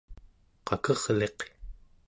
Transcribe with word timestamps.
qakerliq 0.67 1.39